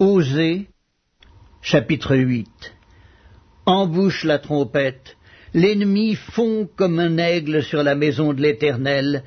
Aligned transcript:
Osée, 0.00 0.68
chapitre 1.60 2.14
8 2.14 2.46
Embouche 3.66 4.22
la 4.22 4.38
trompette, 4.38 5.16
l'ennemi 5.54 6.14
fond 6.14 6.68
comme 6.76 7.00
un 7.00 7.18
aigle 7.18 7.64
sur 7.64 7.82
la 7.82 7.96
maison 7.96 8.32
de 8.32 8.40
l'Éternel, 8.40 9.24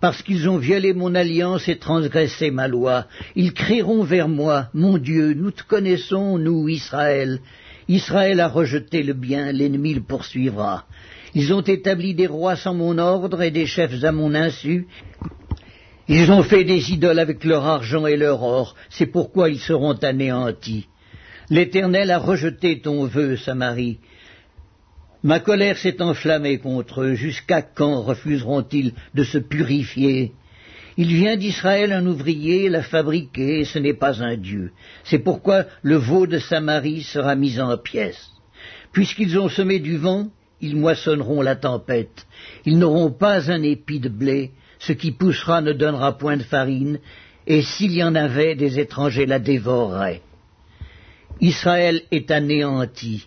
parce 0.00 0.20
qu'ils 0.22 0.48
ont 0.48 0.58
violé 0.58 0.94
mon 0.94 1.14
alliance 1.14 1.68
et 1.68 1.78
transgressé 1.78 2.50
ma 2.50 2.66
loi. 2.66 3.06
Ils 3.36 3.52
crieront 3.52 4.02
vers 4.02 4.26
moi, 4.26 4.66
mon 4.74 4.98
Dieu, 4.98 5.32
nous 5.34 5.52
te 5.52 5.62
connaissons, 5.62 6.38
nous, 6.38 6.68
Israël. 6.68 7.38
Israël 7.86 8.40
a 8.40 8.48
rejeté 8.48 9.04
le 9.04 9.12
bien, 9.12 9.52
l'ennemi 9.52 9.94
le 9.94 10.02
poursuivra. 10.02 10.86
Ils 11.34 11.52
ont 11.54 11.62
établi 11.62 12.14
des 12.14 12.26
rois 12.26 12.56
sans 12.56 12.74
mon 12.74 12.98
ordre 12.98 13.42
et 13.42 13.52
des 13.52 13.66
chefs 13.66 14.02
à 14.02 14.10
mon 14.10 14.34
insu. 14.34 14.88
Ils 16.12 16.32
ont 16.32 16.42
fait 16.42 16.64
des 16.64 16.90
idoles 16.90 17.20
avec 17.20 17.44
leur 17.44 17.64
argent 17.64 18.04
et 18.04 18.16
leur 18.16 18.42
or, 18.42 18.74
c'est 18.88 19.06
pourquoi 19.06 19.48
ils 19.48 19.60
seront 19.60 19.92
anéantis. 19.92 20.88
L'Éternel 21.50 22.10
a 22.10 22.18
rejeté 22.18 22.80
ton 22.80 23.04
vœu, 23.04 23.36
Samarie. 23.36 24.00
Ma 25.22 25.38
colère 25.38 25.78
s'est 25.78 26.02
enflammée 26.02 26.58
contre 26.58 27.02
eux. 27.02 27.14
Jusqu'à 27.14 27.62
quand 27.62 28.02
refuseront-ils 28.02 28.92
de 29.14 29.22
se 29.22 29.38
purifier? 29.38 30.32
Il 30.96 31.14
vient 31.14 31.36
d'Israël 31.36 31.92
un 31.92 32.04
ouvrier 32.04 32.68
l'a 32.68 32.82
fabriqué, 32.82 33.64
ce 33.64 33.78
n'est 33.78 33.94
pas 33.94 34.20
un 34.20 34.36
Dieu. 34.36 34.72
C'est 35.04 35.20
pourquoi 35.20 35.66
le 35.82 35.94
veau 35.94 36.26
de 36.26 36.38
Samarie 36.38 37.04
sera 37.04 37.36
mis 37.36 37.60
en 37.60 37.78
pièces. 37.78 38.32
Puisqu'ils 38.92 39.38
ont 39.38 39.48
semé 39.48 39.78
du 39.78 39.96
vent, 39.96 40.26
ils 40.60 40.74
moissonneront 40.74 41.40
la 41.40 41.54
tempête. 41.54 42.26
Ils 42.64 42.78
n'auront 42.78 43.12
pas 43.12 43.48
un 43.48 43.62
épi 43.62 44.00
de 44.00 44.08
blé, 44.08 44.50
ce 44.80 44.92
qui 44.92 45.12
poussera 45.12 45.60
ne 45.60 45.72
donnera 45.72 46.18
point 46.18 46.36
de 46.36 46.42
farine, 46.42 46.98
et 47.46 47.62
s'il 47.62 47.92
y 47.92 48.02
en 48.02 48.14
avait, 48.14 48.54
des 48.54 48.78
étrangers 48.80 49.26
la 49.26 49.38
dévoreraient. 49.38 50.22
Israël 51.40 52.02
est 52.10 52.30
anéanti. 52.30 53.26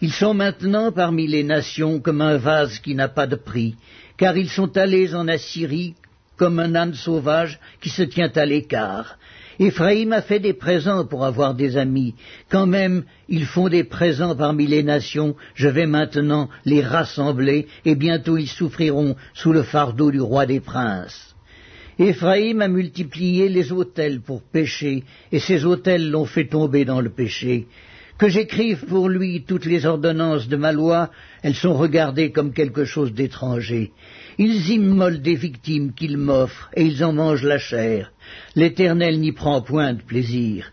Ils 0.00 0.12
sont 0.12 0.34
maintenant 0.34 0.92
parmi 0.92 1.26
les 1.26 1.44
nations 1.44 2.00
comme 2.00 2.20
un 2.20 2.36
vase 2.36 2.78
qui 2.78 2.94
n'a 2.94 3.08
pas 3.08 3.26
de 3.26 3.36
prix, 3.36 3.76
car 4.16 4.36
ils 4.36 4.50
sont 4.50 4.76
allés 4.76 5.14
en 5.14 5.28
Assyrie 5.28 5.94
comme 6.36 6.58
un 6.58 6.74
âne 6.74 6.94
sauvage 6.94 7.60
qui 7.80 7.90
se 7.90 8.02
tient 8.02 8.32
à 8.34 8.44
l'écart. 8.44 9.18
Éphraïm 9.58 10.12
a 10.12 10.22
fait 10.22 10.40
des 10.40 10.52
présents 10.52 11.04
pour 11.04 11.24
avoir 11.24 11.54
des 11.54 11.76
amis. 11.76 12.14
Quand 12.50 12.66
même, 12.66 13.04
ils 13.28 13.46
font 13.46 13.68
des 13.68 13.84
présents 13.84 14.34
parmi 14.34 14.66
les 14.66 14.82
nations. 14.82 15.36
Je 15.54 15.68
vais 15.68 15.86
maintenant 15.86 16.48
les 16.64 16.82
rassembler, 16.82 17.66
et 17.84 17.94
bientôt 17.94 18.36
ils 18.36 18.48
souffriront 18.48 19.16
sous 19.34 19.52
le 19.52 19.62
fardeau 19.62 20.10
du 20.10 20.20
roi 20.20 20.46
des 20.46 20.60
princes. 20.60 21.34
Éphraïm 21.98 22.60
a 22.60 22.68
multiplié 22.68 23.48
les 23.48 23.70
autels 23.70 24.20
pour 24.20 24.42
pécher, 24.42 25.04
et 25.30 25.38
ces 25.38 25.64
autels 25.64 26.10
l'ont 26.10 26.24
fait 26.24 26.46
tomber 26.46 26.84
dans 26.84 27.00
le 27.00 27.10
péché. 27.10 27.66
Que 28.18 28.28
j'écrive 28.28 28.84
pour 28.84 29.08
lui 29.08 29.42
toutes 29.42 29.64
les 29.64 29.86
ordonnances 29.86 30.46
de 30.46 30.56
ma 30.56 30.70
loi, 30.70 31.10
elles 31.42 31.56
sont 31.56 31.74
regardées 31.74 32.30
comme 32.30 32.52
quelque 32.52 32.84
chose 32.84 33.12
d'étranger. 33.12 33.90
Ils 34.38 34.70
immolent 34.70 35.20
des 35.20 35.34
victimes 35.34 35.92
qu'ils 35.92 36.16
m'offrent, 36.16 36.70
et 36.76 36.84
ils 36.84 37.04
en 37.04 37.12
mangent 37.12 37.44
la 37.44 37.58
chair. 37.58 38.12
L'Éternel 38.54 39.18
n'y 39.18 39.32
prend 39.32 39.62
point 39.62 39.94
de 39.94 40.02
plaisir. 40.02 40.72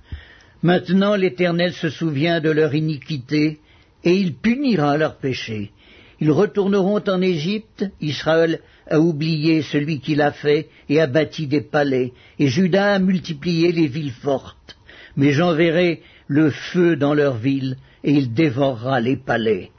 Maintenant 0.62 1.16
l'Éternel 1.16 1.74
se 1.74 1.90
souvient 1.90 2.40
de 2.40 2.52
leur 2.52 2.76
iniquité, 2.76 3.60
et 4.04 4.16
il 4.16 4.36
punira 4.36 4.98
leur 4.98 5.18
péché. 5.18 5.72
Ils 6.20 6.32
retourneront 6.32 7.04
en 7.08 7.22
Égypte, 7.22 7.86
Israël 8.00 8.60
a 8.88 9.00
oublié 9.00 9.64
celui 9.64 10.00
qui 10.00 10.14
l'a 10.14 10.32
fait 10.32 10.70
et 10.90 11.02
a 11.02 11.08
bâti 11.08 11.48
des 11.48 11.62
palais, 11.62 12.14
et 12.38 12.48
Judas 12.48 12.94
a 12.94 13.00
multiplié 13.00 13.72
les 13.72 13.88
villes 13.88 14.12
fortes. 14.12 14.78
Mais 15.18 15.32
j'enverrai 15.32 16.02
le 16.32 16.50
feu 16.50 16.96
dans 16.96 17.14
leurs 17.14 17.36
villes, 17.36 17.76
et 18.06 18.14
il 18.14 18.34
dévorera 18.34 19.02
les 19.02 19.18
palais. 19.18 19.70